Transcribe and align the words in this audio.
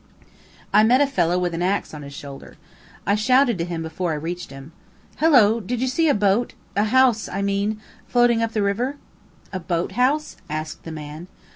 I 0.73 0.83
met 0.83 0.99
a 0.99 1.05
fellow 1.05 1.37
with 1.37 1.53
an 1.53 1.61
axe 1.61 1.93
on 1.93 2.01
his 2.01 2.11
shoulder. 2.15 2.57
I 3.05 3.13
shouted 3.13 3.59
to 3.59 3.65
him 3.65 3.83
before 3.83 4.13
I 4.13 4.15
reached 4.15 4.49
him: 4.49 4.71
"Hello! 5.17 5.59
did 5.59 5.79
you 5.79 5.85
see 5.85 6.09
a 6.09 6.15
boat 6.15 6.55
a 6.75 6.85
house, 6.85 7.29
I 7.29 7.43
mean, 7.43 7.79
floating 8.07 8.41
up 8.41 8.53
the 8.53 8.63
river?" 8.63 8.97
"A 9.53 9.59
boat 9.59 9.91
house?" 9.91 10.37
asked 10.49 10.85
the 10.85 10.91
man. 10.91 11.27